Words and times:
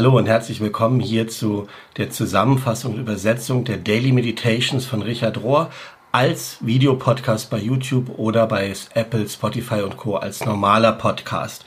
Hallo 0.00 0.16
und 0.16 0.28
herzlich 0.28 0.62
willkommen 0.62 0.98
hier 0.98 1.28
zu 1.28 1.66
der 1.98 2.08
Zusammenfassung 2.08 2.94
und 2.94 3.00
Übersetzung 3.00 3.64
der 3.64 3.76
Daily 3.76 4.12
Meditations 4.12 4.86
von 4.86 5.02
Richard 5.02 5.42
Rohr 5.42 5.68
als 6.10 6.56
Videopodcast 6.62 7.50
bei 7.50 7.58
YouTube 7.58 8.18
oder 8.18 8.46
bei 8.46 8.72
Apple, 8.94 9.28
Spotify 9.28 9.82
und 9.82 9.98
Co. 9.98 10.16
als 10.16 10.42
normaler 10.42 10.92
Podcast. 10.92 11.66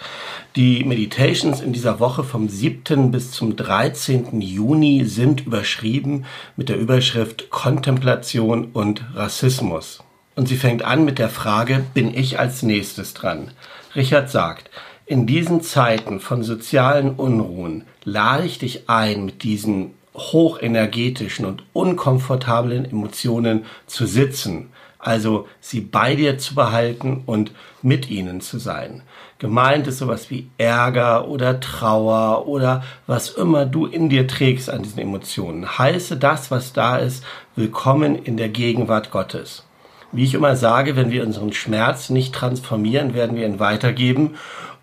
Die 0.56 0.84
Meditations 0.84 1.62
in 1.62 1.74
dieser 1.74 2.00
Woche 2.00 2.24
vom 2.24 2.50
7. 2.50 3.12
bis 3.12 3.30
zum 3.30 3.56
13. 3.56 4.42
Juni 4.42 5.06
sind 5.06 5.46
überschrieben 5.46 6.26
mit 6.58 6.70
der 6.70 6.80
Überschrift 6.80 7.52
Kontemplation 7.52 8.72
und 8.74 9.06
Rassismus. 9.14 10.04
Und 10.36 10.48
sie 10.48 10.58
fängt 10.58 10.84
an 10.84 11.06
mit 11.06 11.20
der 11.20 11.30
Frage, 11.30 11.86
bin 11.94 12.12
ich 12.12 12.40
als 12.40 12.64
nächstes 12.64 13.14
dran? 13.14 13.52
Richard 13.96 14.32
sagt, 14.32 14.72
in 15.06 15.28
diesen 15.28 15.62
Zeiten 15.62 16.20
von 16.20 16.44
sozialen 16.44 17.12
Unruhen 17.16 17.84
lade 18.04 18.46
ich 18.46 18.60
dich 18.60 18.90
ein, 18.90 19.26
mit 19.26 19.44
diesen 19.44 19.92
hochenergetischen 20.16 21.46
und 21.46 21.64
unkomfortablen 21.74 22.86
Emotionen 22.86 23.66
zu 23.88 24.06
sitzen, 24.06 24.70
also 25.00 25.48
sie 25.60 25.82
bei 25.82 26.16
dir 26.16 26.38
zu 26.38 26.56
behalten 26.56 27.24
und 27.26 27.52
mit 27.82 28.10
ihnen 28.10 28.40
zu 28.40 28.60
sein. 28.60 29.02
Gemeint 29.40 29.88
ist 29.88 29.98
sowas 29.98 30.30
wie 30.30 30.48
Ärger 30.58 31.28
oder 31.28 31.60
Trauer 31.60 32.48
oder 32.48 32.84
was 33.08 33.30
immer 33.32 33.66
du 33.66 33.86
in 33.86 34.08
dir 34.08 34.28
trägst 34.28 34.70
an 34.70 34.84
diesen 34.84 35.00
Emotionen. 35.00 35.78
Heiße 35.78 36.16
das, 36.16 36.52
was 36.52 36.72
da 36.72 36.98
ist, 36.98 37.26
willkommen 37.58 38.16
in 38.16 38.38
der 38.38 38.50
Gegenwart 38.50 39.12
Gottes. 39.12 39.66
Wie 40.14 40.24
ich 40.24 40.36
immer 40.36 40.56
sage, 40.56 40.96
wenn 40.96 41.12
wir 41.12 41.26
unseren 41.26 41.52
Schmerz 41.54 42.12
nicht 42.12 42.34
transformieren, 42.34 43.16
werden 43.16 43.36
wir 43.36 43.48
ihn 43.48 43.60
weitergeben 43.60 44.36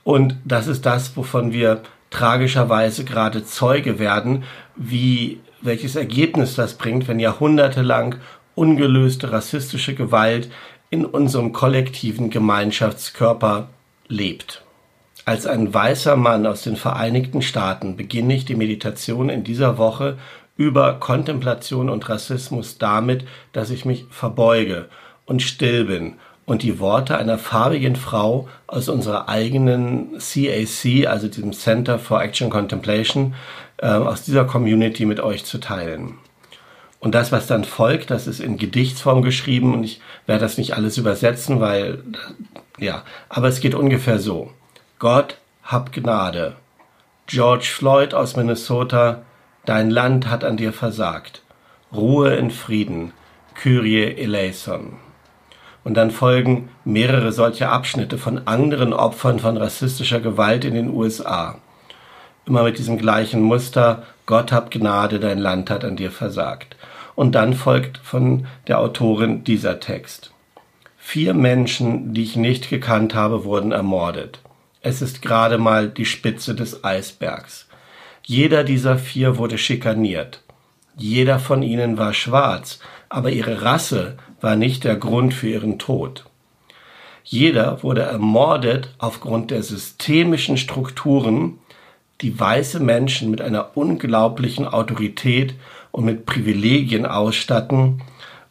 und 0.05 0.37
das 0.45 0.67
ist 0.67 0.87
das, 0.87 1.17
wovon 1.17 1.53
wir 1.53 1.83
tragischerweise 2.11 3.05
gerade 3.05 3.45
Zeuge 3.45 3.99
werden, 3.99 4.45
wie 4.77 5.41
welches 5.63 5.97
Ergebnis 5.97 6.55
das 6.55 6.75
bringt, 6.75 7.07
wenn 7.07 7.21
jahrhundertelang 7.21 8.17
ungelöste 8.55 9.33
rassistische 9.33 9.95
Gewalt 9.95 10.51
in 10.91 11.05
unserem 11.05 11.53
kollektiven 11.53 12.31
Gemeinschaftskörper 12.31 13.69
lebt. 14.09 14.63
Als 15.25 15.47
ein 15.47 15.73
weißer 15.73 16.17
Mann 16.17 16.47
aus 16.47 16.63
den 16.63 16.77
Vereinigten 16.77 17.43
Staaten 17.43 17.97
beginne 17.97 18.35
ich 18.35 18.45
die 18.45 18.57
Meditation 18.57 19.29
in 19.29 19.45
dieser 19.45 19.79
Woche 19.79 20.19
über 20.57 20.95
Kontemplation 20.95 21.89
und 21.89 22.09
Rassismus 22.09 22.79
damit, 22.79 23.25
dass 23.53 23.71
ich 23.71 23.85
mich 23.85 24.07
verbeuge 24.11 24.89
und 25.27 25.43
still 25.43 25.85
bin 25.85 26.15
und 26.51 26.65
die 26.65 26.81
Worte 26.81 27.17
einer 27.17 27.39
farbigen 27.39 27.95
Frau 27.95 28.49
aus 28.67 28.89
unserer 28.89 29.29
eigenen 29.29 30.19
CAC, 30.19 31.07
also 31.07 31.29
diesem 31.29 31.53
Center 31.53 32.01
for 32.01 32.21
Action 32.21 32.51
Contemplation, 32.51 33.37
äh, 33.77 33.87
aus 33.87 34.25
dieser 34.25 34.45
Community 34.45 35.07
mit 35.07 35.21
euch 35.21 35.45
zu 35.45 35.59
teilen. 35.59 36.15
Und 36.99 37.15
das, 37.15 37.31
was 37.31 37.47
dann 37.47 37.63
folgt, 37.63 38.11
das 38.11 38.27
ist 38.27 38.41
in 38.41 38.57
Gedichtsform 38.57 39.23
geschrieben 39.23 39.75
und 39.75 39.85
ich 39.85 40.01
werde 40.27 40.41
das 40.41 40.59
nicht 40.59 40.75
alles 40.75 40.99
übersetzen, 40.99 41.61
weil, 41.61 42.03
ja, 42.79 43.05
aber 43.29 43.47
es 43.47 43.61
geht 43.61 43.77
ungefähr 43.77 44.19
so. 44.19 44.51
Gott, 44.99 45.39
hab 45.63 45.93
Gnade. 45.93 46.57
George 47.29 47.71
Floyd 47.73 48.13
aus 48.13 48.35
Minnesota, 48.35 49.23
dein 49.67 49.89
Land 49.89 50.29
hat 50.29 50.43
an 50.43 50.57
dir 50.57 50.73
versagt. 50.73 51.43
Ruhe 51.93 52.35
in 52.35 52.51
Frieden. 52.51 53.13
Kyrie 53.55 54.17
eleison. 54.17 54.99
Und 55.83 55.95
dann 55.95 56.11
folgen 56.11 56.69
mehrere 56.85 57.33
solche 57.33 57.69
Abschnitte 57.69 58.19
von 58.19 58.47
anderen 58.47 58.93
Opfern 58.93 59.39
von 59.39 59.57
rassistischer 59.57 60.21
Gewalt 60.21 60.65
in 60.65 60.75
den 60.75 60.91
USA. 60.91 61.59
Immer 62.47 62.65
mit 62.65 62.79
diesem 62.79 62.99
gleichen 62.99 63.41
Muster, 63.41 64.03
Gott 64.27 64.53
hab 64.53 64.71
Gnade, 64.71 65.21
dein 65.21 65.39
Land 65.39 65.71
hat 65.71 65.85
an 65.85 65.97
dir 65.97 66.11
versagt. 66.11 66.77
Und 67.15 67.35
dann 67.35 67.55
folgt 67.55 67.99
von 67.99 68.47
der 68.67 68.79
Autorin 68.79 69.45
dieser 69.45 69.81
Text. 69.81 70.33
Vier 70.99 71.35
Menschen, 71.35 72.15
die 72.15 72.23
ich 72.23 72.37
nicht 72.37 72.71
gekannt 72.71 73.15
habe, 73.15 73.45
wurden 73.45 73.73
ermordet. 73.73 74.41
Es 74.83 75.03
ist 75.03 75.23
gerade 75.23 75.59
mal 75.59 75.89
die 75.89 76.05
Spitze 76.05 76.55
des 76.55 76.85
Eisbergs. 76.85 77.69
Jeder 78.23 78.65
dieser 78.65 78.99
vier 78.99 79.37
wurde 79.37 79.59
schikaniert. 79.59 80.43
Jeder 80.97 81.39
von 81.39 81.63
ihnen 81.63 81.99
war 81.99 82.15
schwarz, 82.15 82.79
aber 83.09 83.31
ihre 83.31 83.63
Rasse 83.63 84.17
war 84.41 84.57
nicht 84.57 84.85
der 84.85 84.97
Grund 84.97 85.35
für 85.35 85.49
ihren 85.49 85.79
Tod. 85.79 86.25
Jeder 87.25 87.83
wurde 87.83 88.03
ermordet 88.03 88.95
aufgrund 88.99 89.51
der 89.51 89.63
systemischen 89.63 90.57
Strukturen, 90.57 91.59
die 92.21 92.39
weiße 92.39 92.81
Menschen 92.81 93.31
mit 93.31 93.41
einer 93.41 93.77
unglaublichen 93.77 94.67
Autorität 94.67 95.55
und 95.91 96.05
mit 96.05 96.27
Privilegien 96.27 97.07
ausstatten 97.07 98.03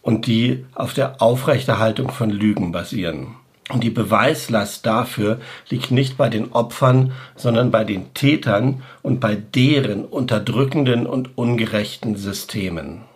und 0.02 0.28
die 0.28 0.66
auf 0.76 0.94
der 0.94 1.22
Aufrechterhaltung 1.22 2.10
von 2.10 2.30
Lügen 2.30 2.72
basieren. 2.72 3.36
Und 3.70 3.84
die 3.84 3.92
Beweislast 3.92 4.86
dafür 4.86 5.40
liegt 5.70 5.92
nicht 5.92 6.18
bei 6.18 6.30
den 6.30 6.52
Opfern, 6.54 7.12
sondern 7.36 7.70
bei 7.70 7.84
den 7.84 8.14
Tätern 8.16 8.82
und 9.04 9.20
bei 9.20 9.36
deren 9.36 10.06
unterdrückenden 10.06 11.06
und 11.06 11.38
ungerechten 11.38 12.16
Systemen. 12.16 13.09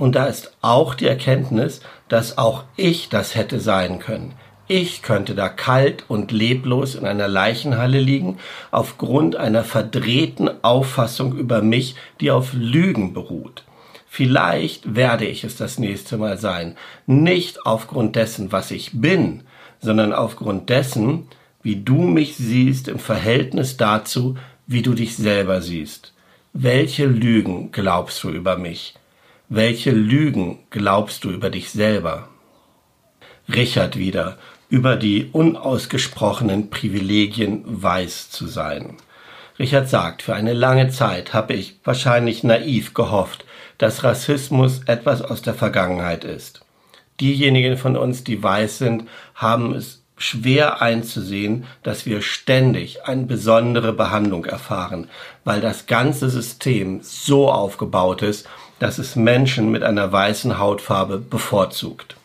Und 0.00 0.14
da 0.14 0.24
ist 0.24 0.56
auch 0.62 0.94
die 0.94 1.06
Erkenntnis, 1.06 1.82
dass 2.08 2.38
auch 2.38 2.64
ich 2.74 3.10
das 3.10 3.34
hätte 3.34 3.60
sein 3.60 3.98
können. 3.98 4.32
Ich 4.66 5.02
könnte 5.02 5.34
da 5.34 5.50
kalt 5.50 6.04
und 6.08 6.32
leblos 6.32 6.94
in 6.94 7.04
einer 7.04 7.28
Leichenhalle 7.28 8.00
liegen, 8.00 8.38
aufgrund 8.70 9.36
einer 9.36 9.62
verdrehten 9.62 10.48
Auffassung 10.64 11.36
über 11.36 11.60
mich, 11.60 11.96
die 12.18 12.30
auf 12.30 12.54
Lügen 12.54 13.12
beruht. 13.12 13.64
Vielleicht 14.08 14.94
werde 14.94 15.26
ich 15.26 15.44
es 15.44 15.56
das 15.56 15.78
nächste 15.78 16.16
Mal 16.16 16.38
sein, 16.38 16.76
nicht 17.04 17.66
aufgrund 17.66 18.16
dessen, 18.16 18.52
was 18.52 18.70
ich 18.70 18.92
bin, 18.94 19.42
sondern 19.80 20.14
aufgrund 20.14 20.70
dessen, 20.70 21.28
wie 21.62 21.76
du 21.76 21.96
mich 21.96 22.36
siehst 22.36 22.88
im 22.88 23.00
Verhältnis 23.00 23.76
dazu, 23.76 24.38
wie 24.66 24.80
du 24.80 24.94
dich 24.94 25.14
selber 25.18 25.60
siehst. 25.60 26.14
Welche 26.54 27.04
Lügen 27.04 27.70
glaubst 27.70 28.24
du 28.24 28.30
über 28.30 28.56
mich? 28.56 28.94
Welche 29.52 29.90
Lügen 29.90 30.60
glaubst 30.70 31.24
du 31.24 31.30
über 31.30 31.50
dich 31.50 31.70
selber? 31.70 32.28
Richard 33.52 33.96
wieder 33.98 34.38
über 34.68 34.94
die 34.94 35.28
unausgesprochenen 35.32 36.70
Privilegien 36.70 37.64
weiß 37.66 38.30
zu 38.30 38.46
sein. 38.46 38.98
Richard 39.58 39.88
sagt, 39.88 40.22
für 40.22 40.36
eine 40.36 40.52
lange 40.52 40.90
Zeit 40.90 41.34
habe 41.34 41.54
ich 41.54 41.80
wahrscheinlich 41.82 42.44
naiv 42.44 42.94
gehofft, 42.94 43.44
dass 43.76 44.04
Rassismus 44.04 44.82
etwas 44.86 45.20
aus 45.20 45.42
der 45.42 45.54
Vergangenheit 45.54 46.22
ist. 46.22 46.64
Diejenigen 47.18 47.76
von 47.76 47.96
uns, 47.96 48.22
die 48.22 48.40
weiß 48.40 48.78
sind, 48.78 49.08
haben 49.34 49.74
es 49.74 50.04
schwer 50.16 50.80
einzusehen, 50.80 51.66
dass 51.82 52.06
wir 52.06 52.22
ständig 52.22 53.04
eine 53.04 53.24
besondere 53.24 53.94
Behandlung 53.94 54.44
erfahren, 54.44 55.08
weil 55.42 55.60
das 55.60 55.86
ganze 55.86 56.30
System 56.30 57.00
so 57.02 57.50
aufgebaut 57.50 58.22
ist, 58.22 58.46
dass 58.80 58.98
es 58.98 59.14
Menschen 59.14 59.70
mit 59.70 59.84
einer 59.84 60.10
weißen 60.10 60.58
Hautfarbe 60.58 61.18
bevorzugt. 61.18 62.16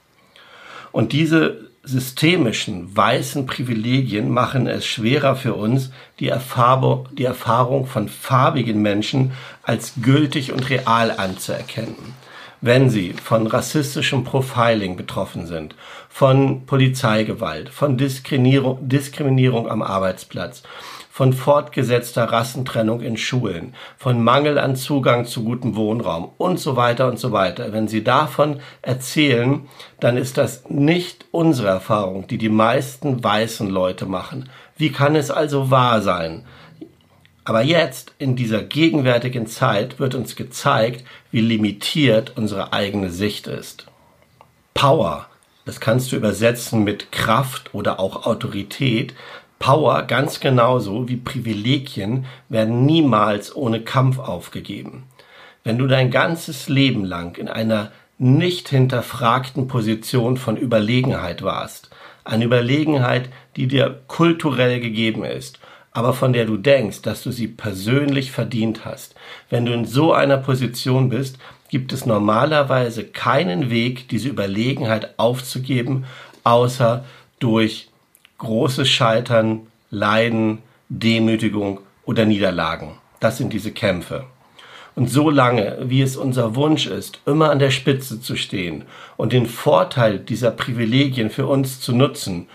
Und 0.92 1.14
diese 1.14 1.70
systemischen 1.84 2.96
weißen 2.96 3.46
Privilegien 3.46 4.32
machen 4.32 4.66
es 4.66 4.86
schwerer 4.86 5.36
für 5.36 5.54
uns, 5.54 5.92
die 6.20 6.30
Erfahrung, 6.30 7.08
die 7.12 7.26
Erfahrung 7.26 7.86
von 7.86 8.10
farbigen 8.10 8.82
Menschen 8.82 9.34
als 9.62 9.94
gültig 10.02 10.52
und 10.52 10.70
real 10.70 11.12
anzuerkennen. 11.12 12.16
Wenn 12.62 12.90
sie 12.90 13.14
von 13.14 13.46
rassistischem 13.46 14.24
Profiling 14.24 14.96
betroffen 14.96 15.46
sind, 15.46 15.76
von 16.10 16.66
Polizeigewalt, 16.66 17.70
von 17.70 17.98
Diskriminierung, 17.98 18.88
Diskriminierung 18.88 19.70
am 19.70 19.84
Arbeitsplatz, 19.84 20.64
von 21.16 21.32
fortgesetzter 21.32 22.26
Rassentrennung 22.26 23.00
in 23.00 23.16
Schulen, 23.16 23.74
von 23.98 24.22
Mangel 24.22 24.58
an 24.58 24.76
Zugang 24.76 25.24
zu 25.24 25.46
gutem 25.46 25.78
Wohnraum 25.78 26.34
und 26.38 26.60
so 26.60 26.76
weiter 26.76 27.08
und 27.08 27.18
so 27.20 27.32
weiter. 27.32 27.72
Wenn 27.72 27.88
Sie 27.88 28.04
davon 28.04 28.60
erzählen, 28.82 29.66
dann 30.02 30.18
ist 30.18 30.38
das 30.38 30.70
nicht 30.70 31.24
unsere 31.32 31.70
Erfahrung, 31.70 32.28
die 32.28 32.38
die 32.38 32.50
meisten 32.50 33.24
weißen 33.24 33.70
Leute 33.70 34.06
machen. 34.06 34.50
Wie 34.76 34.92
kann 34.92 35.16
es 35.16 35.32
also 35.32 35.72
wahr 35.72 36.02
sein? 36.02 36.44
Aber 37.46 37.62
jetzt, 37.62 38.14
in 38.18 38.36
dieser 38.36 38.64
gegenwärtigen 38.64 39.48
Zeit, 39.48 40.00
wird 40.00 40.16
uns 40.16 40.36
gezeigt, 40.36 41.06
wie 41.32 41.40
limitiert 41.40 42.34
unsere 42.36 42.74
eigene 42.74 43.10
Sicht 43.10 43.48
ist. 43.48 43.86
Power, 44.74 45.28
das 45.64 45.80
kannst 45.80 46.12
du 46.12 46.18
übersetzen 46.18 46.84
mit 46.84 47.14
Kraft 47.14 47.74
oder 47.74 48.02
auch 48.02 48.26
Autorität, 48.26 49.14
Power 49.60 50.04
ganz 50.04 50.40
genauso 50.40 51.08
wie 51.08 51.18
Privilegien 51.18 52.26
werden 52.50 52.86
niemals 52.86 53.56
ohne 53.56 53.82
Kampf 53.82 54.20
aufgegeben. 54.20 55.04
Wenn 55.64 55.78
du 55.78 55.88
dein 55.88 56.12
ganzes 56.12 56.70
Leben 56.70 57.04
lang 57.04 57.38
in 57.38 57.48
einer 57.48 57.92
nicht 58.18 58.70
hinterfragten 58.70 59.68
Position 59.68 60.38
von 60.38 60.58
Überlegenheit 60.58 61.42
warst, 61.42 61.90
eine 62.24 62.46
Überlegenheit, 62.46 63.30
die 63.56 63.68
dir 63.68 64.02
kulturell 64.08 64.80
gegeben 64.80 65.24
ist, 65.24 65.60
aber 65.92 66.14
von 66.14 66.34
der 66.34 66.46
du 66.46 66.58
denkst, 66.58 67.02
dass 67.04 67.24
du 67.24 67.32
sie 67.32 67.48
persönlich 67.48 68.32
verdient 68.32 68.84
hast. 68.84 69.16
Wenn 69.50 69.66
du 69.66 69.74
in 69.74 69.86
so 69.86 70.12
einer 70.12 70.38
Position 70.38 71.10
bist, 71.10 71.38
gibt 71.70 71.94
es 71.94 72.06
normalerweise 72.06 73.06
keinen 73.06 73.70
Weg, 73.70 74.10
diese 74.10 74.30
Überlegenheit 74.30 75.18
aufzugeben, 75.18 76.06
außer 76.44 77.06
durch 77.40 77.90
großes 78.38 78.90
Scheitern, 78.90 79.68
Leiden, 79.90 80.60
Demütigung 80.90 81.80
oder 82.06 82.26
Niederlagen. 82.26 82.98
Das 83.20 83.38
sind 83.38 83.54
diese 83.54 83.72
Kämpfe. 83.72 84.26
Und 84.96 85.10
so 85.10 85.30
lange, 85.30 85.78
wie 85.82 86.02
es 86.02 86.16
unser 86.16 86.56
Wunsch 86.56 86.88
ist, 86.88 87.20
immer 87.26 87.50
an 87.52 87.60
der 87.60 87.72
Spitze 87.72 88.22
zu 88.22 88.38
stehen 88.38 88.86
und 89.18 89.34
den 89.34 89.46
Vorteil 89.46 90.20
dieser 90.20 90.52
Privilegien 90.52 91.30
für 91.30 91.48
uns 91.48 91.82
zu 91.82 91.94
nutzen, 91.94 92.48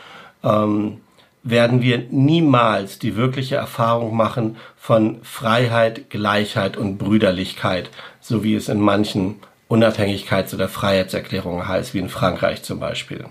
ähm, 0.42 1.00
werden 1.42 1.82
wir 1.82 2.06
niemals 2.10 2.98
die 2.98 3.16
wirkliche 3.16 3.56
Erfahrung 3.56 4.16
machen 4.16 4.56
von 4.76 5.18
Freiheit, 5.22 6.10
Gleichheit 6.10 6.76
und 6.76 6.98
Brüderlichkeit, 6.98 7.90
so 8.20 8.42
wie 8.42 8.54
es 8.54 8.68
in 8.68 8.80
manchen 8.80 9.36
Unabhängigkeits- 9.68 10.54
oder 10.54 10.68
Freiheitserklärungen 10.68 11.66
heißt, 11.66 11.94
wie 11.94 11.98
in 11.98 12.08
Frankreich 12.08 12.62
zum 12.62 12.80
Beispiel. 12.80 13.24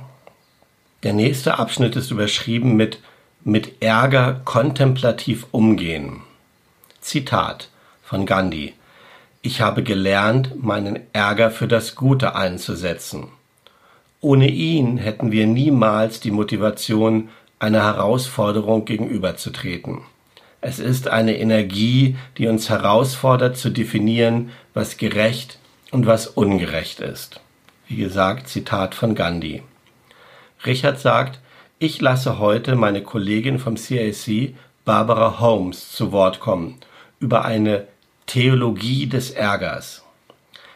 Der 1.03 1.13
nächste 1.13 1.59
Abschnitt 1.59 1.95
ist 1.95 2.11
überschrieben 2.11 2.75
mit 2.75 2.99
mit 3.43 3.81
Ärger 3.81 4.41
kontemplativ 4.43 5.47
umgehen. 5.51 6.21
Zitat 6.99 7.69
von 8.03 8.25
Gandhi. 8.25 8.73
Ich 9.41 9.61
habe 9.61 9.81
gelernt, 9.83 10.61
meinen 10.61 10.99
Ärger 11.13 11.49
für 11.49 11.67
das 11.67 11.95
Gute 11.95 12.35
einzusetzen. 12.35 13.29
Ohne 14.19 14.49
ihn 14.49 14.97
hätten 14.97 15.31
wir 15.31 15.47
niemals 15.47 16.19
die 16.19 16.31
Motivation, 16.31 17.29
einer 17.59 17.83
Herausforderung 17.83 18.85
gegenüberzutreten. 18.85 19.99
Es 20.61 20.79
ist 20.79 21.07
eine 21.07 21.37
Energie, 21.37 22.17
die 22.37 22.47
uns 22.47 22.69
herausfordert 22.69 23.57
zu 23.57 23.69
definieren, 23.69 24.51
was 24.73 24.97
gerecht 24.97 25.59
und 25.91 26.05
was 26.05 26.27
ungerecht 26.27 26.99
ist. 26.99 27.39
Wie 27.87 27.95
gesagt, 27.95 28.49
Zitat 28.49 28.93
von 28.95 29.15
Gandhi. 29.15 29.63
Richard 30.65 31.00
sagt, 31.00 31.39
ich 31.79 32.01
lasse 32.01 32.39
heute 32.39 32.75
meine 32.75 33.01
Kollegin 33.01 33.59
vom 33.59 33.75
CAC, 33.75 34.56
Barbara 34.83 35.39
Holmes, 35.39 35.91
zu 35.94 36.11
Wort 36.11 36.39
kommen 36.39 36.75
über 37.19 37.45
eine 37.45 37.88
Theologie 38.25 39.07
des 39.07 39.31
Ärgers. 39.31 40.03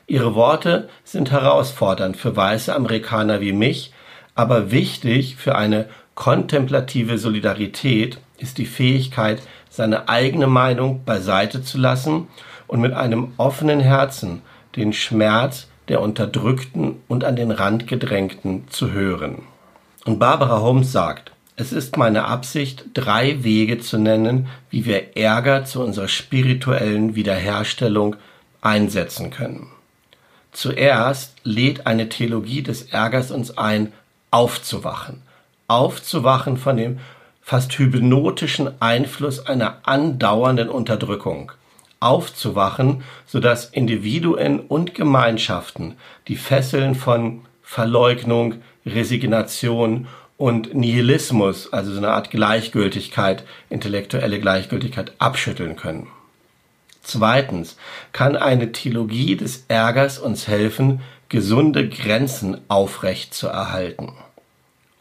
Ihre 0.07 0.35
Worte 0.35 0.89
sind 1.03 1.31
herausfordernd 1.31 2.17
für 2.17 2.35
weiße 2.35 2.73
Amerikaner 2.73 3.41
wie 3.41 3.53
mich, 3.53 3.93
aber 4.35 4.71
wichtig 4.71 5.35
für 5.35 5.55
eine 5.55 5.89
Kontemplative 6.15 7.17
Solidarität 7.17 8.19
ist 8.37 8.57
die 8.57 8.65
Fähigkeit, 8.65 9.41
seine 9.69 10.09
eigene 10.09 10.47
Meinung 10.47 11.03
beiseite 11.03 11.63
zu 11.63 11.77
lassen 11.77 12.27
und 12.67 12.79
mit 12.79 12.93
einem 12.93 13.33
offenen 13.37 13.79
Herzen 13.79 14.41
den 14.75 14.93
Schmerz 14.93 15.67
der 15.87 16.01
Unterdrückten 16.01 17.01
und 17.07 17.23
an 17.23 17.35
den 17.35 17.51
Rand 17.51 17.87
gedrängten 17.87 18.67
zu 18.69 18.91
hören. 18.91 19.43
Und 20.05 20.19
Barbara 20.19 20.61
Holmes 20.61 20.91
sagt, 20.91 21.31
es 21.55 21.71
ist 21.71 21.97
meine 21.97 22.25
Absicht, 22.25 22.85
drei 22.93 23.43
Wege 23.43 23.79
zu 23.79 23.97
nennen, 23.97 24.47
wie 24.69 24.85
wir 24.85 25.15
Ärger 25.15 25.65
zu 25.65 25.81
unserer 25.81 26.07
spirituellen 26.07 27.15
Wiederherstellung 27.15 28.15
einsetzen 28.61 29.29
können. 29.29 29.67
Zuerst 30.51 31.35
lädt 31.43 31.85
eine 31.87 32.09
Theologie 32.09 32.63
des 32.63 32.83
Ärgers 32.83 33.31
uns 33.31 33.57
ein, 33.57 33.93
aufzuwachen– 34.31 35.21
aufzuwachen 35.67 36.57
von 36.57 36.77
dem 36.77 36.99
fast 37.41 37.77
hypnotischen 37.77 38.79
Einfluss 38.81 39.45
einer 39.45 39.79
andauernden 39.83 40.69
Unterdrückung. 40.69 41.51
Aufzuwachen, 41.99 43.03
sodass 43.25 43.65
Individuen 43.65 44.59
und 44.59 44.93
Gemeinschaften 44.93 45.95
die 46.27 46.35
Fesseln 46.35 46.95
von 46.95 47.41
Verleugnung, 47.61 48.55
Resignation 48.85 50.07
und 50.37 50.73
Nihilismus, 50.73 51.71
also 51.71 51.91
so 51.91 51.97
eine 51.97 52.09
Art 52.09 52.31
Gleichgültigkeit, 52.31 53.45
intellektuelle 53.69 54.39
Gleichgültigkeit, 54.39 55.13
abschütteln 55.19 55.75
können. 55.75 56.07
Zweitens 57.01 57.77
kann 58.13 58.35
eine 58.35 58.71
Theologie 58.71 59.35
des 59.35 59.65
Ärgers 59.67 60.19
uns 60.19 60.47
helfen, 60.47 61.01
gesunde 61.29 61.89
Grenzen 61.89 62.61
aufrecht 62.69 63.33
zu 63.33 63.47
erhalten. 63.47 64.13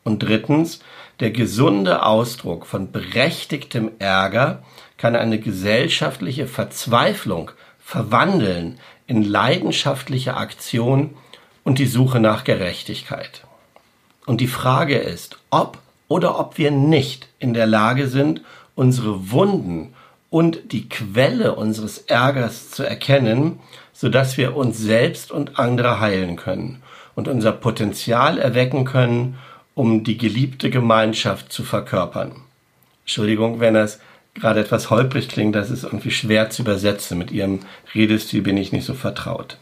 Und 0.05 0.23
drittens, 0.23 0.81
der 1.21 1.31
gesunde 1.31 2.05
Ausdruck 2.05 2.67
von 2.67 2.91
berechtigtem 2.91 3.93
Ärger 3.99 4.63
kann 4.97 5.15
eine 5.15 5.39
gesellschaftliche 5.39 6.47
Verzweiflung 6.47 7.53
verwandeln 7.79 8.79
in 9.07 9.23
leidenschaftliche 9.23 10.37
Aktion 10.37 11.15
und 11.65 11.79
die 11.79 11.87
Suche 11.87 12.19
nach 12.19 12.45
Gerechtigkeit. 12.45 13.45
Und 14.27 14.41
die 14.41 14.47
Frage 14.47 14.97
ist, 14.97 15.39
ob 15.51 15.79
oder 16.09 16.39
ob 16.39 16.59
wir 16.59 16.71
nicht 16.71 17.29
in 17.39 17.55
der 17.55 17.67
Lage 17.67 18.09
sind, 18.09 18.43
unsere 18.75 19.31
Wunden 19.31 19.95
und 20.31 20.73
die 20.73 20.89
Quelle 20.89 21.55
unseres 21.55 21.99
Ärgers 21.99 22.71
zu 22.71 22.85
erkennen, 22.85 23.61
so 23.93 24.09
dass 24.09 24.37
wir 24.37 24.57
uns 24.57 24.79
selbst 24.79 25.31
und 25.31 25.59
andere 25.59 26.01
heilen 26.01 26.37
können 26.37 26.83
und 27.15 27.29
unser 27.29 27.53
Potenzial 27.53 28.39
erwecken 28.39 28.85
können 28.85 29.39
um 29.75 30.05
die 30.05 30.19
geliebte 30.19 30.71
Gemeinschaft 30.71 31.53
zu 31.53 31.65
verkörpern. 31.65 32.33
Entschuldigung, 33.05 33.61
wenn 33.61 33.75
das 33.75 34.01
gerade 34.35 34.61
etwas 34.61 34.91
holprig 34.91 35.29
klingt, 35.29 35.55
das 35.55 35.71
ist 35.71 35.85
irgendwie 35.85 36.11
schwer 36.11 36.51
zu 36.51 36.63
übersetzen. 36.63 37.19
Mit 37.19 37.31
Ihrem 37.31 37.61
Redestil 37.95 38.43
bin 38.43 38.57
ich 38.57 38.73
nicht 38.73 38.85
so 38.85 38.95
vertraut. 38.95 39.59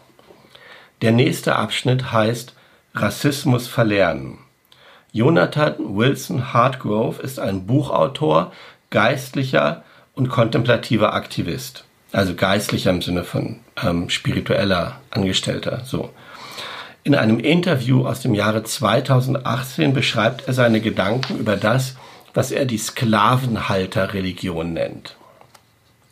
Der 1.02 1.12
nächste 1.12 1.56
Abschnitt 1.56 2.12
heißt 2.12 2.54
Rassismus 2.94 3.68
verlernen. 3.68 4.38
Jonathan 5.12 5.74
Wilson 5.96 6.52
Hartgrove 6.52 7.20
ist 7.22 7.40
ein 7.40 7.66
Buchautor, 7.66 8.52
geistlicher 8.90 9.82
und 10.14 10.28
kontemplativer 10.28 11.14
Aktivist. 11.14 11.84
Also 12.12 12.34
geistlicher 12.34 12.90
im 12.90 13.02
Sinne 13.02 13.24
von 13.24 13.60
ähm, 13.82 14.08
spiritueller 14.08 15.00
Angestellter. 15.10 15.82
So. 15.84 16.10
In 17.02 17.14
einem 17.14 17.40
Interview 17.40 18.06
aus 18.06 18.20
dem 18.20 18.34
Jahre 18.34 18.62
2018 18.62 19.94
beschreibt 19.94 20.46
er 20.46 20.54
seine 20.54 20.80
Gedanken 20.80 21.38
über 21.38 21.56
das, 21.56 21.96
was 22.34 22.52
er 22.52 22.64
die 22.64 22.78
Sklavenhalterreligion 22.78 24.72
nennt. 24.72 25.16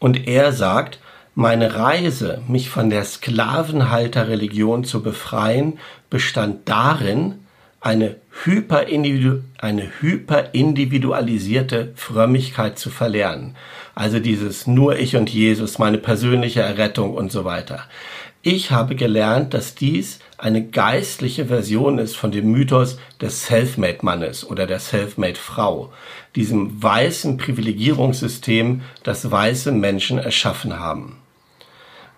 Und 0.01 0.27
er 0.27 0.53
sagt, 0.53 0.99
meine 1.35 1.77
Reise, 1.77 2.43
mich 2.49 2.69
von 2.69 2.91
der 2.91 3.05
Sklavenhalterreligion 3.05 4.83
zu 4.83 5.03
befreien, 5.03 5.79
bestand 6.11 6.69
darin, 6.69 7.47
eine, 7.81 8.17
hyperindividu 8.45 9.43
eine 9.59 9.91
hyperindividualisierte 10.01 11.93
Frömmigkeit 11.95 12.79
zu 12.79 12.91
verlernen. 12.91 13.57
Also 13.95 14.19
dieses 14.19 14.67
nur 14.67 14.99
ich 14.99 15.17
und 15.17 15.31
Jesus, 15.31 15.79
meine 15.79 15.99
persönliche 15.99 16.61
Errettung 16.61 17.15
und 17.15 17.33
so 17.33 17.45
weiter. 17.45 17.85
Ich 18.43 18.71
habe 18.71 18.95
gelernt, 18.95 19.53
dass 19.53 19.75
dies 19.75 20.21
eine 20.39 20.65
geistliche 20.65 21.47
Version 21.47 21.99
ist 21.99 22.17
von 22.17 22.31
dem 22.31 22.53
Mythos 22.53 22.99
des 23.21 23.47
Selfmade-Mannes 23.47 24.49
oder 24.49 24.67
der 24.69 24.79
Selfmade-Frau, 24.79 25.93
diesem 26.37 26.81
weißen 26.81 27.37
Privilegierungssystem, 27.37 28.83
das 29.03 29.31
weiße 29.31 29.73
Menschen 29.73 30.19
erschaffen 30.19 30.79
haben. 30.79 31.17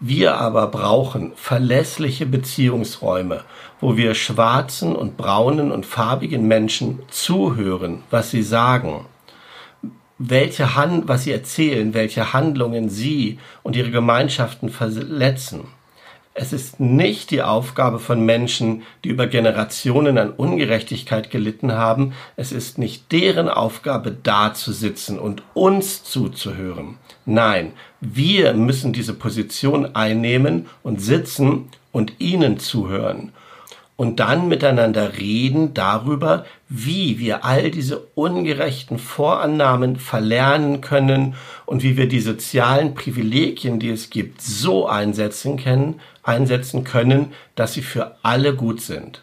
Wir 0.03 0.39
aber 0.39 0.69
brauchen 0.69 1.33
verlässliche 1.37 2.25
Beziehungsräume, 2.25 3.45
wo 3.81 3.99
wir 3.99 4.15
schwarzen 4.15 4.97
und 4.97 5.19
braunen 5.19 5.71
und 5.71 5.85
farbigen 5.85 6.49
Menschen 6.49 7.01
zuhören, 7.11 8.03
was 8.09 8.31
sie 8.31 8.43
sagen, 8.43 9.05
welche 10.17 10.75
Hand, 10.75 11.07
was 11.07 11.25
sie 11.25 11.33
erzählen, 11.33 11.93
welche 11.93 12.33
Handlungen 12.33 12.89
sie 12.89 13.39
und 13.63 13.77
ihre 13.77 13.91
Gemeinschaften 13.91 14.71
verletzen. 14.71 15.65
Es 16.33 16.53
ist 16.53 16.79
nicht 16.79 17.33
die 17.33 17.43
Aufgabe 17.43 17.99
von 17.99 18.25
Menschen, 18.25 18.83
die 19.03 19.09
über 19.09 19.27
Generationen 19.27 20.17
an 20.17 20.31
Ungerechtigkeit 20.31 21.31
gelitten 21.31 21.73
haben. 21.73 22.13
Es 22.37 22.53
ist 22.53 22.79
nicht 22.79 23.11
deren 23.11 23.49
Aufgabe, 23.49 24.17
da 24.23 24.55
zu 24.55 24.73
sitzen 24.73 25.19
und 25.19 25.43
uns 25.55 26.05
zuzuhören. 26.05 26.99
Nein, 27.27 27.73
wir 28.01 28.55
müssen 28.55 28.93
diese 28.93 29.15
Position 29.15 29.95
einnehmen 29.97 30.67
und 30.83 31.01
sitzen 31.03 31.69
und 31.93 32.15
ihnen 32.21 32.59
zuhören 32.59 33.33
und 34.01 34.19
dann 34.19 34.49
miteinander 34.49 35.19
reden 35.19 35.75
darüber, 35.75 36.47
wie 36.71 37.19
wir 37.19 37.45
all 37.45 37.71
diese 37.71 37.99
ungerechten 38.15 38.99
Vorannahmen 38.99 39.97
verlernen 39.97 40.81
können 40.81 41.35
und 41.67 41.83
wie 41.83 41.99
wir 41.99 42.09
die 42.09 42.21
sozialen 42.21 42.95
Privilegien, 42.95 43.79
die 43.79 43.91
es 43.91 44.09
gibt, 44.09 44.41
so 44.41 44.89
einsetzen 44.89 45.59
können, 45.59 46.01
einsetzen 46.23 46.83
können, 46.83 47.35
dass 47.57 47.75
sie 47.75 47.83
für 47.83 48.17
alle 48.23 48.55
gut 48.55 48.81
sind. 48.81 49.21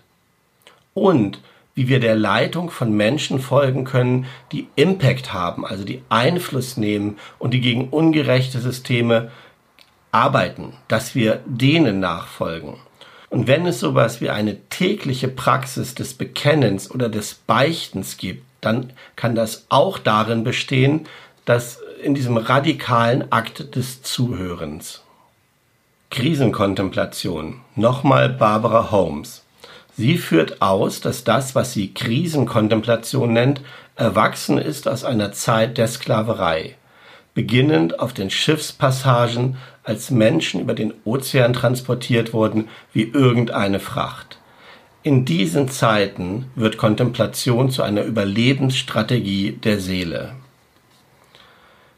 Und 0.93 1.39
wie 1.73 1.87
wir 1.87 1.99
der 1.99 2.15
Leitung 2.15 2.69
von 2.69 2.95
Menschen 2.95 3.39
folgen 3.39 3.83
können, 3.83 4.27
die 4.51 4.67
Impact 4.75 5.33
haben, 5.33 5.65
also 5.65 5.85
die 5.85 6.03
Einfluss 6.09 6.77
nehmen 6.77 7.17
und 7.39 7.55
die 7.55 7.61
gegen 7.61 7.89
ungerechte 7.89 8.59
Systeme 8.59 9.31
arbeiten, 10.11 10.73
dass 10.87 11.15
wir 11.15 11.41
denen 11.47 11.99
nachfolgen. 11.99 12.75
Und 13.29 13.47
wenn 13.47 13.65
es 13.65 13.79
sowas 13.79 14.21
wie 14.21 14.29
eine 14.29 14.57
tägliche 14.69 15.27
Praxis 15.27 15.95
des 15.95 16.13
Bekennens 16.13 16.89
oder 16.89 17.09
des 17.09 17.33
Beichtens 17.33 18.17
gibt, 18.17 18.45
dann 18.61 18.93
kann 19.15 19.35
das 19.35 19.65
auch 19.69 19.97
darin 19.97 20.43
bestehen, 20.43 21.07
dass 21.45 21.79
in 22.01 22.15
diesem 22.15 22.37
radikalen 22.37 23.31
Akt 23.31 23.75
des 23.75 24.01
Zuhörens. 24.01 25.01
Krisenkontemplation. 26.09 27.61
Nochmal 27.75 28.29
Barbara 28.29 28.91
Holmes. 28.91 29.43
Sie 29.97 30.17
führt 30.17 30.61
aus, 30.61 31.01
dass 31.01 31.23
das, 31.23 31.55
was 31.55 31.73
sie 31.73 31.93
Krisenkontemplation 31.93 33.33
nennt, 33.33 33.61
erwachsen 33.95 34.57
ist 34.57 34.87
aus 34.87 35.03
einer 35.03 35.31
Zeit 35.31 35.77
der 35.77 35.87
Sklaverei, 35.87 36.75
beginnend 37.37 37.99
auf 37.99 38.13
den 38.13 38.31
Schiffspassagen, 38.31 39.57
als 39.83 40.09
Menschen 40.09 40.59
über 40.59 40.73
den 40.73 40.91
Ozean 41.05 41.53
transportiert 41.53 42.33
wurden 42.33 42.67
wie 42.93 43.03
irgendeine 43.03 43.79
Fracht. 43.79 44.39
In 45.03 45.23
diesen 45.23 45.69
Zeiten 45.69 46.47
wird 46.55 46.79
Kontemplation 46.79 47.69
zu 47.69 47.83
einer 47.83 48.01
Überlebensstrategie 48.01 49.51
der 49.51 49.79
Seele. 49.79 50.31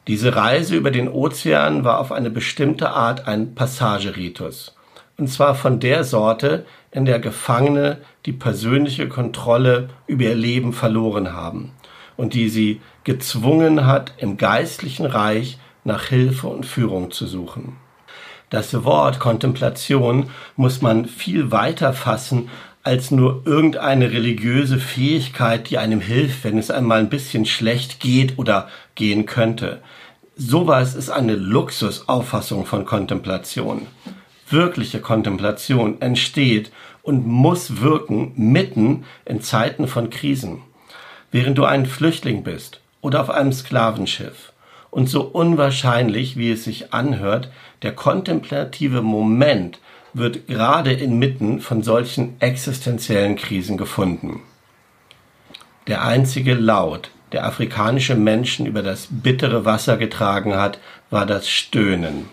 Diese 0.07 0.35
Reise 0.35 0.75
über 0.75 0.91
den 0.91 1.07
Ozean 1.07 1.85
war 1.85 1.99
auf 1.99 2.11
eine 2.11 2.29
bestimmte 2.29 2.89
Art 2.89 3.25
ein 3.25 3.55
Passageritus, 3.55 4.75
und 5.17 5.29
zwar 5.29 5.55
von 5.55 5.79
der 5.79 6.03
Sorte, 6.03 6.65
in 6.91 7.05
der 7.05 7.19
Gefangene 7.19 7.99
die 8.25 8.33
persönliche 8.33 9.07
Kontrolle 9.07 9.87
über 10.05 10.23
ihr 10.25 10.35
Leben 10.35 10.73
verloren 10.73 11.31
haben 11.31 11.71
und 12.17 12.33
die 12.33 12.49
sie 12.49 12.81
gezwungen 13.09 13.87
hat, 13.87 14.13
im 14.17 14.37
geistlichen 14.37 15.07
Reich 15.07 15.57
nach 15.83 16.03
Hilfe 16.05 16.45
und 16.45 16.67
Führung 16.67 17.09
zu 17.09 17.25
suchen. 17.25 17.77
Das 18.51 18.83
Wort 18.83 19.19
Kontemplation 19.19 20.29
muss 20.55 20.83
man 20.83 21.05
viel 21.07 21.49
weiter 21.51 21.93
fassen 21.93 22.49
als 22.83 23.09
nur 23.09 23.41
irgendeine 23.45 24.11
religiöse 24.11 24.77
Fähigkeit, 24.77 25.71
die 25.71 25.79
einem 25.79 26.01
hilft, 26.01 26.43
wenn 26.43 26.59
es 26.59 26.69
einmal 26.69 26.99
ein 26.99 27.09
bisschen 27.09 27.47
schlecht 27.47 27.99
geht 27.99 28.37
oder 28.37 28.67
gehen 28.93 29.25
könnte. 29.25 29.81
Sowas 30.35 30.93
ist 30.93 31.09
eine 31.09 31.33
Luxusauffassung 31.35 32.67
von 32.67 32.85
Kontemplation 32.85 33.87
wirkliche 34.51 34.99
Kontemplation 34.99 35.99
entsteht 35.99 36.71
und 37.01 37.25
muss 37.25 37.81
wirken 37.81 38.33
mitten 38.35 39.05
in 39.25 39.41
Zeiten 39.41 39.87
von 39.87 40.11
Krisen. 40.11 40.61
Während 41.31 41.57
du 41.57 41.65
ein 41.65 41.85
Flüchtling 41.87 42.43
bist 42.43 42.81
oder 43.01 43.21
auf 43.21 43.29
einem 43.29 43.53
Sklavenschiff 43.53 44.53
und 44.91 45.09
so 45.09 45.21
unwahrscheinlich, 45.21 46.37
wie 46.37 46.51
es 46.51 46.63
sich 46.63 46.93
anhört, 46.93 47.49
der 47.81 47.93
kontemplative 47.93 49.01
Moment 49.01 49.79
wird 50.13 50.47
gerade 50.47 50.91
inmitten 50.91 51.61
von 51.61 51.83
solchen 51.83 52.39
existenziellen 52.41 53.35
Krisen 53.35 53.77
gefunden. 53.77 54.41
Der 55.87 56.03
einzige 56.03 56.55
Laut, 56.55 57.11
der 57.31 57.45
afrikanische 57.45 58.15
Menschen 58.15 58.65
über 58.65 58.81
das 58.81 59.07
bittere 59.09 59.65
Wasser 59.65 59.97
getragen 59.97 60.55
hat, 60.55 60.79
war 61.09 61.25
das 61.25 61.47
Stöhnen. 61.47 62.25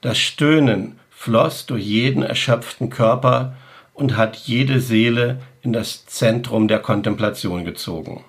Das 0.00 0.18
Stöhnen 0.18 0.98
floss 1.10 1.66
durch 1.66 1.84
jeden 1.84 2.24
erschöpften 2.24 2.90
Körper 2.90 3.54
und 3.94 4.16
hat 4.16 4.36
jede 4.36 4.80
Seele 4.80 5.40
in 5.62 5.72
das 5.72 6.06
Zentrum 6.06 6.66
der 6.66 6.80
Kontemplation 6.80 7.64
gezogen. 7.64 8.24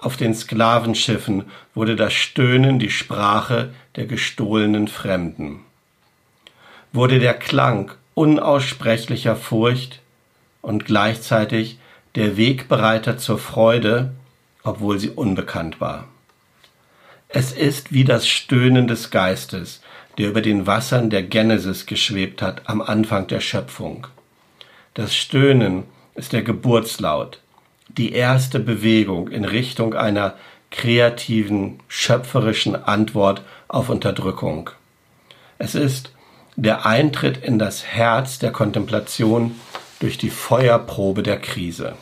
Auf 0.00 0.16
den 0.16 0.34
Sklavenschiffen 0.34 1.44
wurde 1.74 1.94
das 1.94 2.14
Stöhnen 2.14 2.78
die 2.78 2.90
Sprache 2.90 3.74
der 3.96 4.06
gestohlenen 4.06 4.88
Fremden. 4.88 5.60
Wurde 6.92 7.18
der 7.18 7.34
Klang 7.34 7.92
unaussprechlicher 8.14 9.36
Furcht 9.36 10.00
und 10.62 10.86
gleichzeitig 10.86 11.78
der 12.14 12.36
Wegbereiter 12.36 13.18
zur 13.18 13.38
Freude, 13.38 14.12
obwohl 14.62 14.98
sie 14.98 15.10
unbekannt 15.10 15.80
war. 15.80 16.08
Es 17.28 17.52
ist 17.52 17.92
wie 17.92 18.04
das 18.04 18.26
Stöhnen 18.26 18.88
des 18.88 19.10
Geistes, 19.10 19.82
der 20.18 20.28
über 20.28 20.42
den 20.42 20.66
Wassern 20.66 21.10
der 21.10 21.22
Genesis 21.22 21.86
geschwebt 21.86 22.42
hat 22.42 22.68
am 22.68 22.80
Anfang 22.80 23.26
der 23.28 23.40
Schöpfung. 23.40 24.06
Das 24.94 25.14
Stöhnen 25.14 25.84
ist 26.14 26.32
der 26.32 26.42
Geburtslaut, 26.42 27.40
die 27.96 28.12
erste 28.12 28.60
Bewegung 28.60 29.28
in 29.28 29.44
Richtung 29.44 29.94
einer 29.94 30.34
kreativen, 30.70 31.80
schöpferischen 31.88 32.76
Antwort 32.76 33.42
auf 33.68 33.88
Unterdrückung. 33.88 34.70
Es 35.58 35.74
ist 35.74 36.12
der 36.56 36.86
Eintritt 36.86 37.38
in 37.38 37.58
das 37.58 37.84
Herz 37.84 38.38
der 38.38 38.52
Kontemplation 38.52 39.56
durch 39.98 40.18
die 40.18 40.30
Feuerprobe 40.30 41.22
der 41.22 41.38
Krise. 41.38 41.94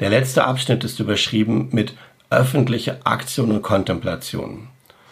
Der 0.00 0.10
letzte 0.10 0.44
Abschnitt 0.44 0.82
ist 0.84 0.98
überschrieben 0.98 1.68
mit 1.72 1.94
öffentliche 2.30 3.04
Aktion 3.04 3.50
und 3.50 3.62
Kontemplation. 3.62 4.68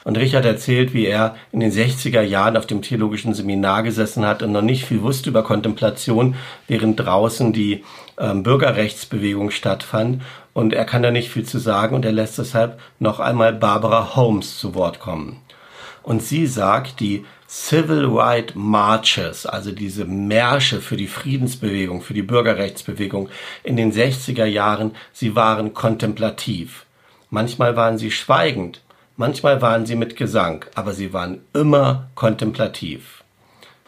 Und 0.08 0.16
Richard 0.16 0.46
erzählt, 0.46 0.94
wie 0.94 1.04
er 1.04 1.36
in 1.52 1.60
den 1.60 1.70
60er 1.70 2.22
Jahren 2.22 2.56
auf 2.56 2.64
dem 2.64 2.80
theologischen 2.80 3.34
Seminar 3.34 3.82
gesessen 3.82 4.24
hat 4.24 4.42
und 4.42 4.52
noch 4.52 4.62
nicht 4.62 4.86
viel 4.86 5.02
wusste 5.02 5.28
über 5.28 5.42
Kontemplation, 5.42 6.34
während 6.66 6.98
draußen 6.98 7.52
die 7.52 7.84
ähm, 8.16 8.42
Bürgerrechtsbewegung 8.42 9.50
stattfand. 9.50 10.22
Und 10.54 10.72
er 10.72 10.86
kann 10.86 11.02
da 11.02 11.10
nicht 11.10 11.28
viel 11.28 11.44
zu 11.44 11.58
sagen 11.58 11.94
und 11.94 12.06
er 12.06 12.12
lässt 12.12 12.38
deshalb 12.38 12.80
noch 12.98 13.20
einmal 13.20 13.52
Barbara 13.52 14.16
Holmes 14.16 14.58
zu 14.58 14.74
Wort 14.74 14.98
kommen. 14.98 15.42
Und 16.02 16.22
sie 16.22 16.46
sagt, 16.46 17.00
die 17.00 17.26
Civil 17.46 18.06
Right 18.06 18.54
Marches, 18.56 19.44
also 19.44 19.72
diese 19.72 20.06
Märsche 20.06 20.80
für 20.80 20.96
die 20.96 21.06
Friedensbewegung, 21.06 22.00
für 22.00 22.14
die 22.14 22.22
Bürgerrechtsbewegung 22.22 23.28
in 23.62 23.76
den 23.76 23.92
60er 23.92 24.46
Jahren, 24.46 24.92
sie 25.12 25.36
waren 25.36 25.74
kontemplativ. 25.74 26.86
Manchmal 27.28 27.76
waren 27.76 27.98
sie 27.98 28.10
schweigend, 28.10 28.80
Manchmal 29.20 29.60
waren 29.60 29.84
sie 29.84 29.96
mit 29.96 30.14
Gesang, 30.14 30.64
aber 30.76 30.92
sie 30.92 31.12
waren 31.12 31.40
immer 31.52 32.08
kontemplativ. 32.14 33.24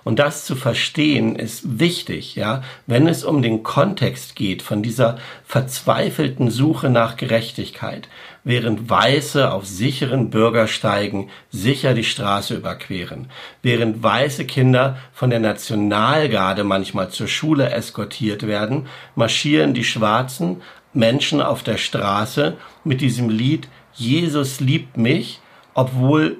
Und 0.02 0.18
das 0.18 0.44
zu 0.44 0.56
verstehen 0.56 1.36
ist 1.36 1.78
wichtig, 1.78 2.34
ja, 2.34 2.64
wenn 2.88 3.06
es 3.06 3.22
um 3.22 3.40
den 3.40 3.62
Kontext 3.62 4.34
geht 4.34 4.60
von 4.60 4.82
dieser 4.82 5.18
verzweifelten 5.44 6.50
Suche 6.50 6.90
nach 6.90 7.16
Gerechtigkeit, 7.16 8.08
während 8.42 8.90
Weiße 8.90 9.52
auf 9.52 9.66
sicheren 9.66 10.30
Bürgersteigen 10.30 11.30
sicher 11.52 11.94
die 11.94 12.02
Straße 12.02 12.56
überqueren, 12.56 13.30
während 13.62 14.02
weiße 14.02 14.46
Kinder 14.46 14.98
von 15.12 15.30
der 15.30 15.38
Nationalgarde 15.38 16.64
manchmal 16.64 17.10
zur 17.10 17.28
Schule 17.28 17.70
eskortiert 17.70 18.48
werden, 18.48 18.88
marschieren 19.14 19.74
die 19.74 19.84
schwarzen 19.84 20.60
Menschen 20.92 21.40
auf 21.40 21.62
der 21.62 21.76
Straße 21.76 22.56
mit 22.82 23.00
diesem 23.00 23.28
Lied 23.28 23.68
Jesus 23.94 24.60
liebt 24.60 24.96
mich, 24.96 25.40
obwohl 25.74 26.38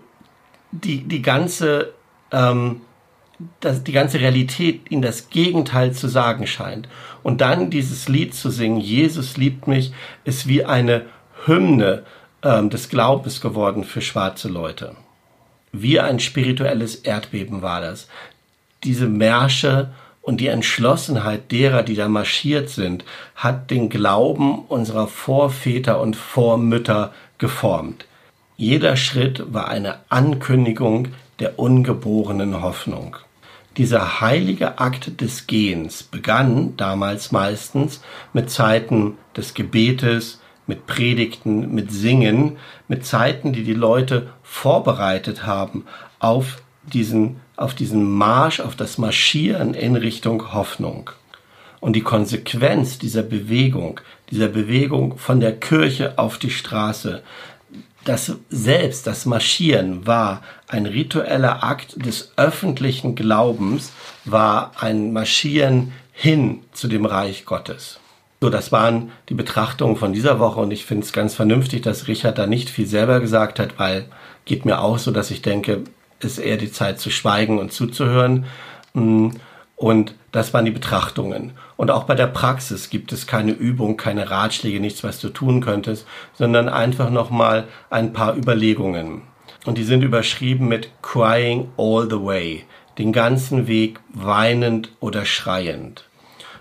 die, 0.72 1.02
die 1.02 1.22
ganze, 1.22 1.92
ähm, 2.32 2.82
das, 3.60 3.82
die 3.84 3.92
ganze 3.92 4.20
Realität 4.20 4.90
ihnen 4.90 5.02
das 5.02 5.30
Gegenteil 5.30 5.92
zu 5.92 6.08
sagen 6.08 6.46
scheint. 6.46 6.88
Und 7.22 7.40
dann 7.40 7.70
dieses 7.70 8.08
Lied 8.08 8.34
zu 8.34 8.50
singen, 8.50 8.80
Jesus 8.80 9.36
liebt 9.36 9.66
mich, 9.66 9.92
ist 10.24 10.46
wie 10.46 10.64
eine 10.64 11.06
Hymne 11.46 12.04
ähm, 12.42 12.70
des 12.70 12.88
Glaubens 12.88 13.40
geworden 13.40 13.84
für 13.84 14.00
schwarze 14.00 14.48
Leute. 14.48 14.96
Wie 15.72 16.00
ein 16.00 16.20
spirituelles 16.20 16.96
Erdbeben 16.96 17.62
war 17.62 17.80
das. 17.80 18.08
Diese 18.82 19.06
Märsche 19.06 19.90
und 20.22 20.40
die 20.40 20.48
Entschlossenheit 20.48 21.50
derer, 21.50 21.82
die 21.82 21.94
da 21.94 22.08
marschiert 22.08 22.68
sind, 22.68 23.04
hat 23.34 23.70
den 23.70 23.88
Glauben 23.88 24.60
unserer 24.66 25.06
Vorväter 25.06 26.00
und 26.00 26.16
Vormütter 26.16 27.12
geformt. 27.38 28.06
Jeder 28.56 28.96
Schritt 28.96 29.54
war 29.54 29.68
eine 29.68 30.00
Ankündigung 30.10 31.08
der 31.38 31.58
ungeborenen 31.58 32.60
Hoffnung. 32.60 33.16
Dieser 33.76 34.20
heilige 34.20 34.78
Akt 34.78 35.20
des 35.20 35.46
Gehens 35.46 36.02
begann 36.02 36.76
damals 36.76 37.32
meistens 37.32 38.02
mit 38.32 38.50
Zeiten 38.50 39.16
des 39.36 39.54
Gebetes, 39.54 40.40
mit 40.66 40.86
Predigten, 40.86 41.72
mit 41.74 41.90
Singen, 41.90 42.58
mit 42.88 43.06
Zeiten, 43.06 43.52
die 43.52 43.64
die 43.64 43.74
Leute 43.74 44.28
vorbereitet 44.42 45.46
haben 45.46 45.86
auf 46.18 46.62
diesen, 46.82 47.40
auf 47.60 47.74
diesen 47.74 48.10
Marsch, 48.10 48.60
auf 48.60 48.74
das 48.74 48.96
Marschieren 48.96 49.74
in 49.74 49.94
Richtung 49.94 50.54
Hoffnung. 50.54 51.10
Und 51.80 51.94
die 51.94 52.00
Konsequenz 52.00 52.98
dieser 52.98 53.22
Bewegung, 53.22 54.00
dieser 54.30 54.48
Bewegung 54.48 55.18
von 55.18 55.40
der 55.40 55.56
Kirche 55.56 56.18
auf 56.18 56.38
die 56.38 56.50
Straße, 56.50 57.22
das 58.04 58.32
selbst, 58.48 59.06
das 59.06 59.26
Marschieren 59.26 60.06
war 60.06 60.42
ein 60.68 60.86
ritueller 60.86 61.62
Akt 61.62 62.04
des 62.04 62.32
öffentlichen 62.36 63.14
Glaubens, 63.14 63.92
war 64.24 64.72
ein 64.80 65.12
Marschieren 65.12 65.92
hin 66.12 66.62
zu 66.72 66.88
dem 66.88 67.04
Reich 67.04 67.44
Gottes. 67.44 68.00
So, 68.40 68.48
das 68.48 68.72
waren 68.72 69.12
die 69.28 69.34
Betrachtungen 69.34 69.96
von 69.96 70.14
dieser 70.14 70.38
Woche 70.38 70.60
und 70.60 70.70
ich 70.70 70.86
finde 70.86 71.04
es 71.04 71.12
ganz 71.12 71.34
vernünftig, 71.34 71.82
dass 71.82 72.08
Richard 72.08 72.38
da 72.38 72.46
nicht 72.46 72.70
viel 72.70 72.86
selber 72.86 73.20
gesagt 73.20 73.58
hat, 73.58 73.78
weil 73.78 74.06
geht 74.46 74.64
mir 74.64 74.80
auch 74.80 74.98
so, 74.98 75.10
dass 75.10 75.30
ich 75.30 75.42
denke, 75.42 75.84
ist 76.20 76.38
eher 76.38 76.56
die 76.56 76.72
Zeit 76.72 77.00
zu 77.00 77.10
schweigen 77.10 77.58
und 77.58 77.72
zuzuhören. 77.72 78.46
Mm, 78.94 79.30
und 79.76 80.14
das 80.32 80.52
waren 80.52 80.64
die 80.64 80.70
Betrachtungen. 80.70 81.52
Und 81.76 81.90
auch 81.90 82.04
bei 82.04 82.14
der 82.14 82.26
Praxis 82.26 82.90
gibt 82.90 83.12
es 83.12 83.26
keine 83.26 83.52
Übung, 83.52 83.96
keine 83.96 84.30
Ratschläge, 84.30 84.80
nichts, 84.80 85.02
was 85.02 85.20
du 85.20 85.30
tun 85.30 85.60
könntest, 85.60 86.06
sondern 86.34 86.68
einfach 86.68 87.10
nochmal 87.10 87.66
ein 87.88 88.12
paar 88.12 88.36
Überlegungen. 88.36 89.22
Und 89.64 89.78
die 89.78 89.84
sind 89.84 90.02
überschrieben 90.02 90.68
mit 90.68 90.90
Crying 91.02 91.68
all 91.76 92.08
the 92.10 92.22
way. 92.22 92.64
Den 92.98 93.12
ganzen 93.12 93.66
Weg 93.66 94.00
weinend 94.10 94.90
oder 95.00 95.24
schreiend. 95.24 96.08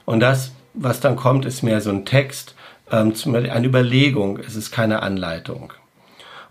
Und 0.05 0.21
das 0.21 0.53
was 0.73 0.99
dann 0.99 1.15
kommt, 1.15 1.45
ist 1.45 1.63
mehr 1.63 1.81
so 1.81 1.89
ein 1.89 2.05
Text, 2.05 2.55
ähm, 2.91 3.13
eine 3.33 3.67
Überlegung, 3.67 4.39
es 4.39 4.55
ist 4.55 4.71
keine 4.71 5.01
Anleitung. 5.01 5.73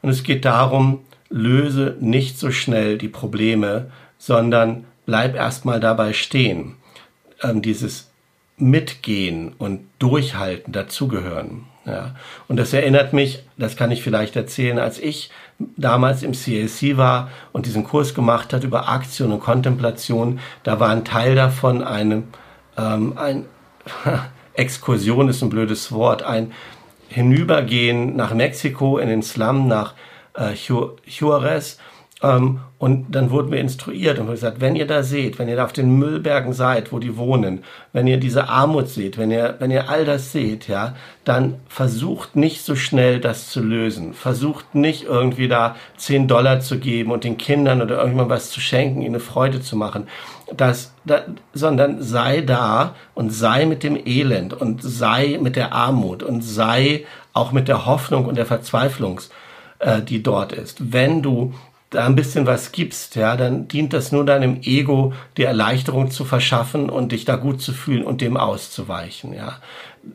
Und 0.03 0.11
es 0.11 0.23
geht 0.23 0.45
darum, 0.45 1.01
löse 1.31 1.97
nicht 2.01 2.39
so 2.39 2.51
schnell 2.51 2.99
die 2.99 3.09
Probleme, 3.09 3.91
sondern 4.19 4.85
bleib 5.07 5.35
erstmal 5.35 5.81
dabei 5.81 6.13
stehen. 6.13 6.77
Ähm, 7.43 7.63
dieses 7.63 8.11
Mitgehen 8.57 9.53
und 9.59 9.81
Durchhalten 9.99 10.73
dazugehören. 10.73 11.67
Ja. 11.87 12.15
Und 12.49 12.57
das 12.59 12.73
erinnert 12.73 13.13
mich, 13.13 13.43
das 13.57 13.77
kann 13.77 13.91
ich 13.91 14.03
vielleicht 14.03 14.37
erzählen, 14.37 14.79
als 14.79 14.99
ich 14.99 15.31
damals 15.77 16.23
im 16.23 16.33
CAC 16.33 16.97
war 16.97 17.31
und 17.53 17.67
diesen 17.67 17.85
Kurs 17.85 18.15
gemacht 18.15 18.53
hat 18.53 18.65
über 18.65 18.89
Aktion 18.89 19.33
und 19.33 19.41
Kontemplation, 19.41 20.41
da 20.65 20.81
war 20.81 20.91
ein 20.91 21.05
Teil 21.05 21.35
davon 21.35 21.83
eine, 21.83 22.25
ähm, 22.77 23.17
ein, 23.17 23.47
Exkursion 24.55 25.29
ist 25.29 25.43
ein 25.43 25.51
blödes 25.51 25.93
Wort, 25.93 26.23
ein 26.23 26.53
Hinübergehen 27.09 28.17
nach 28.17 28.35
Mexiko 28.35 28.99
in 28.99 29.09
den 29.09 29.23
Slum, 29.23 29.67
nach 29.67 29.95
äh, 30.39 30.55
Juarez. 30.55 31.79
Ähm, 32.21 32.61
und 32.79 33.15
dann 33.15 33.31
wurden 33.31 33.51
wir 33.51 33.61
instruiert 33.61 34.19
und 34.19 34.27
wir 34.27 34.33
gesagt, 34.33 34.61
wenn 34.61 34.77
ihr 34.77 34.87
da 34.87 35.03
seht, 35.03 35.39
wenn 35.39 35.49
ihr 35.49 35.57
da 35.57 35.65
auf 35.65 35.73
den 35.73 35.99
Müllbergen 35.99 36.53
seid, 36.53 36.93
wo 36.93 36.99
die 36.99 37.17
wohnen, 37.17 37.65
wenn 37.93 38.07
ihr 38.07 38.19
diese 38.19 38.49
Armut 38.49 38.89
seht, 38.89 39.19
wenn 39.19 39.31
ihr, 39.31 39.57
wenn 39.59 39.71
ihr 39.71 39.89
all 39.89 40.05
das 40.05 40.33
seht, 40.33 40.69
ja, 40.69 40.95
dann 41.25 41.57
versucht 41.69 42.37
nicht 42.37 42.63
so 42.63 42.75
schnell 42.75 43.21
das 43.21 43.51
zu 43.51 43.61
lösen. 43.61 44.15
Versucht 44.15 44.75
nicht 44.75 45.05
irgendwie 45.05 45.49
da 45.49 45.77
10 45.97 46.29
Dollar 46.29 46.61
zu 46.61 46.79
geben 46.79 47.13
und 47.13 47.25
den 47.25 47.39
Kindern 47.39 47.83
oder 47.83 48.01
irgendwann 48.01 48.29
was 48.29 48.51
zu 48.51 48.61
schenken, 48.61 49.03
ihnen 49.03 49.15
eine 49.15 49.21
Freude 49.21 49.61
zu 49.61 49.77
machen. 49.77 50.09
Das, 50.57 50.95
das, 51.05 51.23
sondern 51.53 52.03
sei 52.03 52.41
da 52.41 52.95
und 53.15 53.31
sei 53.31 53.67
mit 53.67 53.83
dem 53.83 53.97
Elend 53.97 54.55
und 54.55 54.83
sei 54.83 55.39
mit 55.41 55.57
der 55.57 55.73
Armut 55.73 56.23
und 56.23 56.43
sei 56.43 57.05
auch 57.33 57.53
mit 57.53 57.69
der 57.69 57.87
Hoffnung 57.87 58.25
und 58.25 58.37
der 58.37 58.47
Verzweiflung, 58.47 59.21
äh, 59.79 60.03
die 60.03 60.23
dort 60.23 60.53
ist. 60.53 60.93
Wenn 60.93 61.23
du 61.23 61.55
da 61.91 62.05
ein 62.05 62.17
bisschen 62.17 62.47
was 62.47 62.73
gibst, 62.73 63.17
ja, 63.17 63.37
dann 63.37 63.67
dient 63.69 63.93
das 63.93 64.13
nur 64.13 64.25
deinem 64.25 64.61
Ego, 64.63 65.15
die 65.37 65.45
Erleichterung 65.45 66.11
zu 66.11 66.25
verschaffen 66.25 66.91
und 66.91 67.13
dich 67.13 67.25
da 67.25 67.37
gut 67.37 67.63
zu 67.63 67.73
fühlen 67.73 68.05
und 68.05 68.21
dem 68.21 68.37
auszuweichen, 68.37 69.33
ja. 69.33 69.59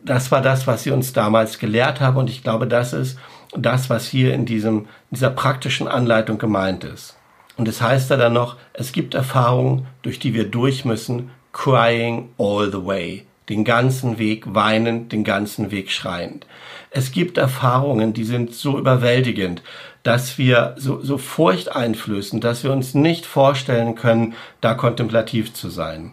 Das 0.05 0.32
war 0.32 0.41
das, 0.41 0.65
was 0.65 0.84
sie 0.84 0.91
uns 0.91 1.13
damals 1.13 1.60
gelehrt 1.60 2.00
haben 2.00 2.17
und 2.17 2.29
ich 2.29 2.43
glaube, 2.43 2.67
das 2.67 2.93
ist 2.93 3.17
das, 3.55 3.89
was 3.89 4.08
hier 4.08 4.34
in 4.34 4.46
diesem, 4.46 4.88
dieser 5.12 5.29
praktischen 5.29 5.88
Anleitung 5.88 6.38
gemeint 6.38 6.84
ist. 6.84 7.17
Und 7.58 7.67
es 7.67 7.82
heißt 7.82 8.10
da 8.10 8.17
dann 8.17 8.34
noch, 8.34 8.58
es 8.74 8.91
gibt 8.91 9.13
Erfahrungen, 9.13 9.86
durch 10.01 10.20
die 10.20 10.34
wir 10.34 10.46
durch 10.46 10.86
müssen, 10.86 11.29
crying 11.51 12.29
all 12.38 12.72
the 12.72 12.84
way. 12.84 13.25
Den 13.50 13.63
ganzen 13.65 14.17
Weg 14.17 14.53
weinend, 14.53 15.12
den 15.12 15.23
ganzen 15.23 15.71
Weg 15.71 15.91
schreiend. 15.91 16.45
Es 16.91 17.12
gibt 17.12 17.38
Erfahrungen, 17.38 18.13
die 18.13 18.23
sind 18.23 18.53
so 18.53 18.77
überwältigend, 18.77 19.62
dass 20.03 20.38
wir 20.38 20.75
so, 20.77 21.01
so 21.01 21.18
Furcht 21.18 21.75
einflößen, 21.75 22.39
dass 22.39 22.63
wir 22.63 22.72
uns 22.72 22.94
nicht 22.94 23.25
vorstellen 23.25 23.96
können, 23.96 24.33
da 24.61 24.74
kontemplativ 24.74 25.53
zu 25.53 25.70
sein. 25.70 26.11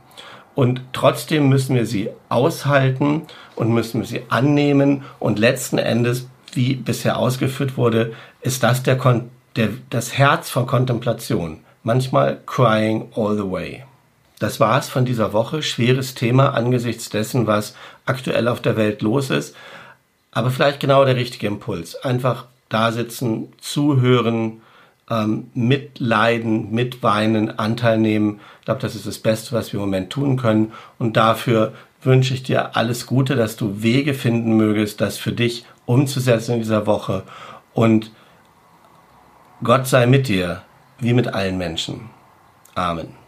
Und 0.55 0.83
trotzdem 0.93 1.49
müssen 1.49 1.75
wir 1.75 1.87
sie 1.87 2.11
aushalten 2.29 3.23
und 3.57 3.73
müssen 3.73 4.01
wir 4.01 4.07
sie 4.07 4.23
annehmen. 4.29 5.05
Und 5.19 5.39
letzten 5.39 5.79
Endes, 5.79 6.29
wie 6.53 6.75
bisher 6.75 7.19
ausgeführt 7.19 7.77
wurde, 7.77 8.13
ist 8.41 8.63
das 8.63 8.83
der, 8.83 8.99
Kon 8.99 9.31
der, 9.57 9.71
das 9.91 10.19
Herz 10.19 10.51
von 10.51 10.67
Kontemplation. 10.67 11.61
Manchmal 11.83 12.41
crying 12.47 13.09
all 13.15 13.37
the 13.37 13.51
way. 13.51 13.85
Das 14.41 14.59
war's 14.59 14.89
von 14.89 15.05
dieser 15.05 15.33
Woche. 15.33 15.63
Schweres 15.63 16.15
Thema 16.15 16.55
angesichts 16.55 17.11
dessen, 17.11 17.47
was 17.47 17.77
aktuell 18.07 18.49
auf 18.49 18.61
der 18.61 18.77
Welt 18.77 19.03
los 19.03 19.31
ist. 19.31 19.55
Aber 20.33 20.51
vielleicht 20.51 20.81
genau 20.81 21.05
der 21.05 21.17
richtige 21.17 21.47
Impuls. 21.47 21.95
Einfach 21.95 22.47
da 22.71 22.91
sitzen, 22.91 23.53
zuhören, 23.61 24.63
ähm, 25.11 25.51
mitleiden, 25.53 26.73
mitweinen, 26.73 27.59
Anteil 27.59 27.99
nehmen. 27.99 28.41
Ich 28.61 28.65
glaube, 28.65 28.81
das 28.81 28.95
ist 28.95 29.07
das 29.07 29.19
Beste, 29.19 29.53
was 29.53 29.73
wir 29.73 29.79
im 29.79 29.87
Moment 29.87 30.11
tun 30.11 30.39
können. 30.39 30.73
Und 30.99 31.19
dafür 31.19 31.75
wünsche 32.03 32.33
ich 32.33 32.43
dir 32.43 32.77
alles 32.77 33.07
Gute, 33.07 33.37
dass 33.37 33.57
du 33.57 33.83
Wege 33.83 34.15
finden 34.15 34.57
mögest, 34.57 35.03
das 35.03 35.19
für 35.19 35.33
dich 35.33 35.67
umzusetzen 35.85 36.55
in 36.55 36.61
dieser 36.61 36.87
Woche. 36.87 37.25
Und 37.75 38.11
Gott 39.63 39.87
sei 39.87 40.07
mit 40.07 40.29
dir, 40.29 40.63
wie 40.99 41.13
mit 41.13 41.29
allen 41.29 41.59
Menschen. 41.59 42.09
Amen. 42.75 43.20